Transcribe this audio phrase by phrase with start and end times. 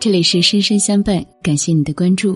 [0.00, 2.34] 这里是深深相伴，感谢你的关注。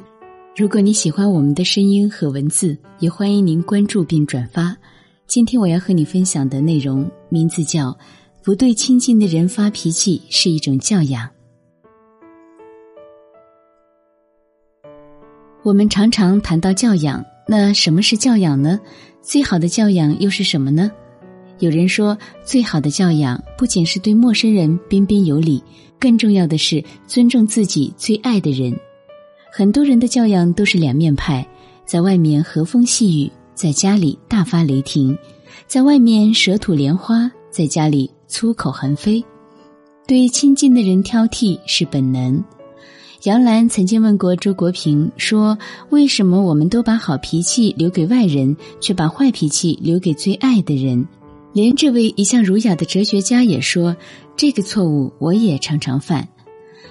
[0.55, 4.77] 如果你喜欢我们的声音和文字，也欢迎您关注并转发。
[5.27, 7.89] 今天我要和你分享的内容名字叫
[8.43, 11.27] 《不对亲近的人发脾气是一种教养》。
[15.63, 18.79] 我们常常谈到教养，那什么是教养呢？
[19.23, 20.93] 最好的教养又是什么呢？
[21.61, 25.63] 有人说，最好的教养不仅是对陌生人彬彬有礼，
[25.99, 28.77] 更重要的是尊重自己最爱的人。
[29.53, 31.47] 很多人的教养都是两面派，
[31.85, 35.17] 在外面和风细雨，在家里大发雷霆；
[35.67, 39.25] 在外面舌吐莲花，在家里粗口横飞。
[40.07, 42.43] 对亲近的人挑剔是本能。
[43.23, 45.57] 杨澜曾经问过周国平说
[45.89, 51.07] ：“为什么我们都把好脾气留给外人，却把坏脾气留给最爱的人？”
[51.55, 53.97] 连这位一向儒雅的哲学家也说
[54.37, 56.29] ：“这个错误我也常常犯。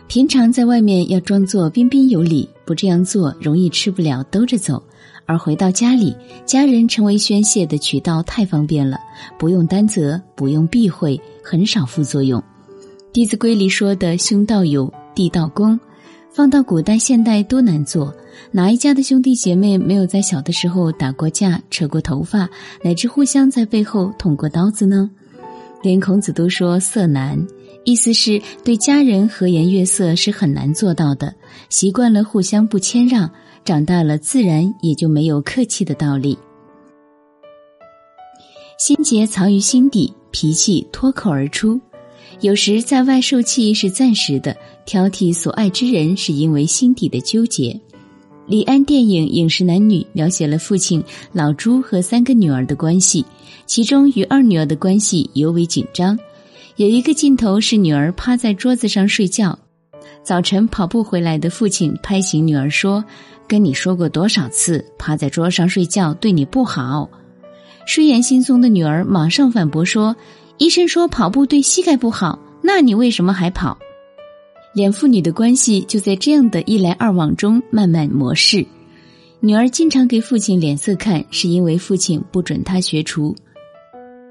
[0.07, 4.81] 平常在外面要装作彬彬有礼，不这样做容易吃不了兜着走；
[5.25, 6.15] 而回到家里，
[6.45, 8.97] 家人成为宣泄的渠道太方便了，
[9.37, 12.39] 不用担责，不用避讳，很少副作用。”
[13.11, 15.77] 《弟子规》里说的“兄道友，弟道恭”。
[16.33, 18.11] 放到古代、现代都难做，
[18.51, 22.49] 哪一家的兄弟姐妹没有在小的时候打过架、扯过头发，
[22.83, 25.11] 乃至互相在背后捅过刀子呢？
[25.83, 27.45] 连孔子都说色难，
[27.83, 31.35] 意思是对家人和颜悦色是很难做到的。
[31.69, 33.29] 习惯了互相不谦让，
[33.63, 36.35] 长大了自然也就没有客气的道理。
[38.79, 41.79] 心结藏于心底，脾气脱口而出。
[42.41, 47.79] 有时在外受气是暂时的，挑剔所爱之人是因为心底的纠结。
[48.45, 53.25] 李安电影《饮食男女》描写了父亲老朱和三个女儿的关系，
[53.65, 56.19] 其中与二女儿的关系尤为紧张。
[56.75, 59.57] 有一个镜头是女儿趴在桌子上睡觉，
[60.23, 63.05] 早晨跑步回来的父亲拍醒女儿说
[63.47, 67.09] ：“跟你说过多少次，趴在桌上睡觉对你不好。”
[67.87, 70.13] 睡眼惺忪的女儿马上反驳说。
[70.59, 73.77] 医生说跑步对膝盖不好，那你为什么还跑？
[74.75, 78.65] 两父女的关系就在这样的一来二往中慢慢磨蚀。
[79.39, 83.35] 女儿经常给父亲脸色看，是因为父亲不准她学厨；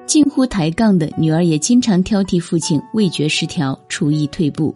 [0.06, 4.74] 近乎抬杠的女儿也经常挑剔父亲味觉失调、厨艺退步。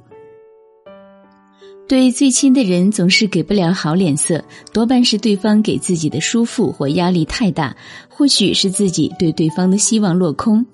[1.89, 7.77] 对最亲的人总是给不了好脸色，多半是对方给自己的束缚或压力太大，
[8.09, 10.67] 或许是自己对对方的希望落空。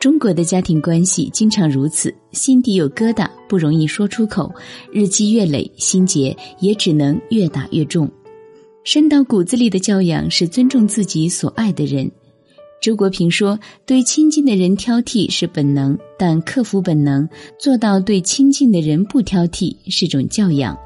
[0.00, 4.50] 中国的家庭关系经常如此，心底有疙瘩，不容易说出口，
[4.90, 8.10] 日积月累，心结也只能越打越重。
[8.82, 12.10] 深到骨子里的教养是尊重自己所爱的人。
[12.80, 17.28] 周国平说：“对亲近的人挑剔是本能，但克服本能，
[17.58, 20.78] 做到对亲近的人不挑剔，是种教养。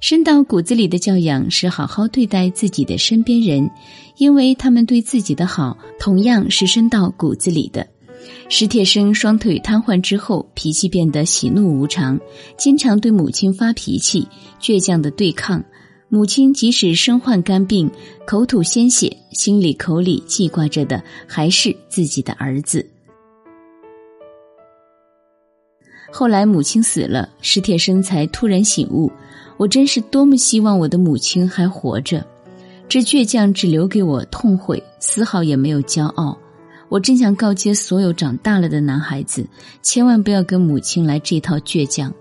[0.00, 3.70] 深到骨子里的教养是好好对待自己的身边人，
[4.16, 7.86] 因为他们对自己的好，同样是深到骨子里的。”
[8.48, 12.18] 史铁生双腿瘫痪之后，脾气变得喜怒无常，
[12.56, 14.26] 经常对母亲发脾气，
[14.60, 15.62] 倔强的对抗。
[16.10, 17.90] 母亲即使身患肝病，
[18.26, 22.84] 口吐鲜血，心里口里记挂着的还是自己的儿子。
[26.10, 29.12] 后来母亲死了，史铁生才突然醒悟：
[29.58, 32.26] 我真是多么希望我的母亲还活着！
[32.88, 36.34] 这倔强只留给我痛悔，丝毫也没有骄傲。
[36.88, 39.46] 我真想告诫所有长大了的男孩子，
[39.82, 42.12] 千万不要跟母亲来这套倔强。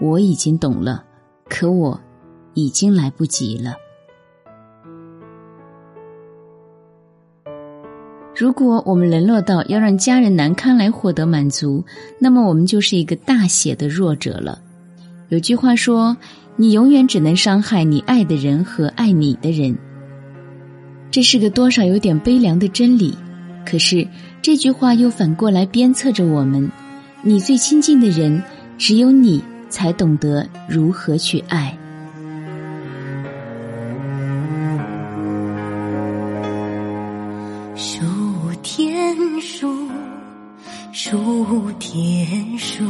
[0.00, 1.04] 我已经懂了，
[1.48, 2.00] 可我
[2.54, 3.74] 已经来不及了。
[8.34, 11.82] 如果我们沦落到要让家人难堪来获得满足，
[12.18, 14.60] 那么我们就是一个大写的弱者了。
[15.28, 16.16] 有句话说
[16.56, 19.78] ：“你永远只能伤害你爱的人和爱你的人。”
[21.10, 23.16] 这是个多少有点悲凉的真理。
[23.66, 24.06] 可是
[24.40, 26.70] 这句话又反过来鞭策着我们：
[27.22, 28.40] 你最亲近的人，
[28.78, 31.76] 只有你才懂得如何去爱。
[37.74, 38.00] 数
[38.62, 39.88] 天数，
[40.92, 42.84] 数天数，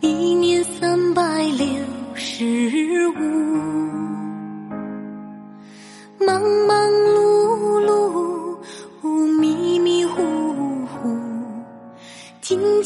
[0.00, 1.66] 一年三百六
[2.14, 3.12] 十五，
[6.18, 6.81] 茫茫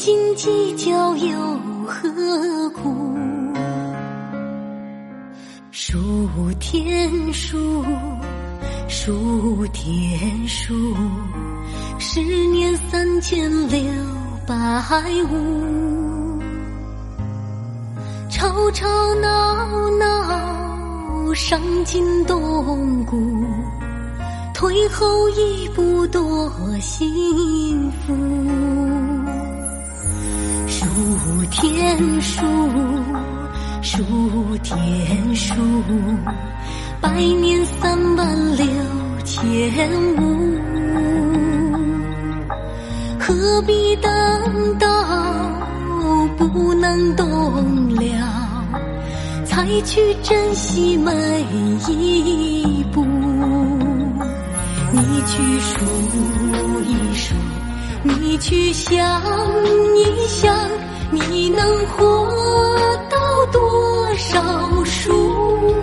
[0.07, 1.37] 斤计较又
[1.85, 3.13] 何苦？
[5.69, 5.93] 数
[6.61, 7.83] 天数，
[8.87, 10.95] 数天数，
[11.99, 13.81] 十年三千六
[14.47, 14.55] 百
[15.29, 16.39] 五。
[18.29, 23.17] 吵吵闹闹，伤筋动骨。
[24.53, 26.49] 退后一步多
[26.79, 27.13] 心
[31.67, 32.45] 天数，
[33.81, 34.01] 数
[34.63, 35.53] 天数，
[37.01, 38.65] 百年三万六
[39.25, 39.43] 千
[40.15, 40.57] 五，
[43.19, 44.87] 何必等到
[46.37, 47.27] 不能动
[47.95, 48.65] 了，
[49.45, 51.11] 才去珍惜每
[51.89, 53.05] 一步？
[54.93, 55.75] 你去数
[56.85, 57.35] 一数，
[58.03, 58.95] 你去想
[59.97, 60.55] 一想，
[61.09, 62.27] 你能活
[63.09, 64.41] 到多少
[64.83, 65.73] 数？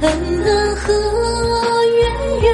[0.00, 0.10] 恩
[0.44, 0.92] 恩和
[1.84, 2.02] 怨
[2.42, 2.52] 怨，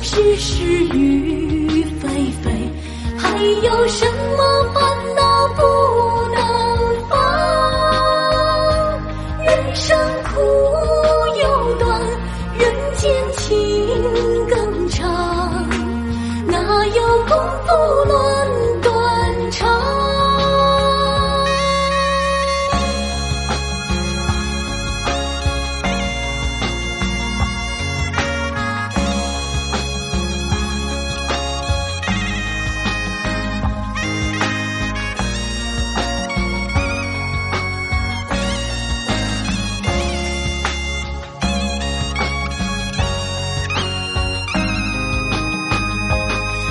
[0.00, 2.08] 是是与非
[2.42, 2.50] 非，
[3.18, 4.06] 还有什
[4.36, 4.38] 么
[4.72, 4.82] 烦
[5.14, 5.62] 恼不
[6.32, 6.38] 能
[7.10, 7.12] 放？
[9.44, 10.40] 人生苦
[11.42, 11.44] 又
[11.78, 12.00] 短，
[12.58, 12.62] 人
[12.96, 13.02] 间
[13.36, 13.46] 情
[14.48, 15.02] 更长，
[16.46, 17.68] 哪有功夫
[18.08, 18.33] 乱。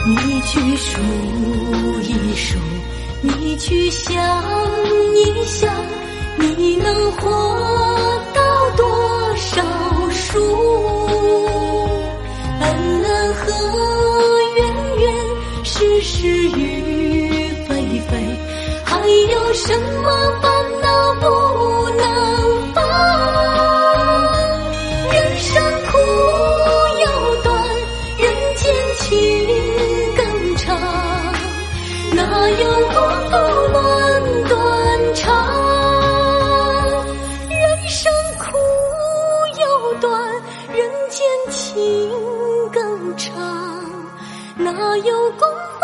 [0.05, 0.99] 你去数
[2.01, 2.59] 一数，
[3.21, 4.13] 你去想
[5.15, 5.73] 一想，
[6.37, 7.29] 你能活
[8.33, 8.41] 到
[8.75, 8.85] 多
[9.37, 9.63] 少
[10.11, 10.39] 数？
[12.59, 12.65] 恩
[13.03, 13.43] 恩和
[14.57, 14.59] 怨
[14.99, 15.03] 怨，
[15.63, 17.71] 是是与非
[18.09, 18.11] 非，
[18.83, 19.73] 还有什
[20.03, 20.32] 么
[44.55, 45.82] 哪有功？